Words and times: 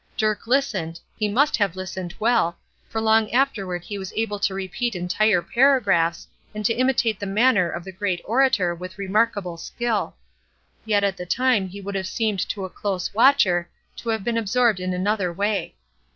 Dirk 0.17 0.47
listened; 0.47 0.99
he 1.15 1.27
must 1.29 1.55
have 1.57 1.75
listened 1.75 2.15
well, 2.19 2.57
for 2.89 2.99
long 2.99 3.29
afterward 3.29 3.83
he 3.83 3.99
was 3.99 4.11
able 4.15 4.39
to 4.39 4.55
repeat 4.55 4.95
entire 4.95 5.43
paragraphs, 5.43 6.27
and 6.55 6.65
to 6.65 6.73
imitate 6.73 7.19
the 7.19 7.27
manner 7.27 7.69
of 7.69 7.83
the 7.83 7.91
great 7.91 8.19
orator 8.25 8.73
with 8.73 8.97
remarkable 8.97 9.57
skill; 9.57 10.15
yet 10.85 11.03
at 11.03 11.17
the 11.17 11.25
time 11.27 11.67
he 11.67 11.79
would 11.81 11.93
have 11.93 12.07
seemed 12.07 12.39
to 12.49 12.65
a 12.65 12.67
close 12.69 13.13
watcher 13.13 13.69
to 13.95 14.09
have 14.09 14.23
been 14.23 14.37
absorbed 14.39 14.79
in 14.79 14.91
another 14.91 15.31
way. 15.31 15.75